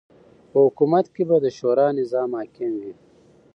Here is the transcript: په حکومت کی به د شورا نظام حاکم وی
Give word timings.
په 0.51 0.57
حکومت 0.65 1.05
کی 1.13 1.23
به 1.29 1.37
د 1.41 1.47
شورا 1.57 1.87
نظام 1.99 2.29
حاکم 2.37 2.73
وی 2.81 2.93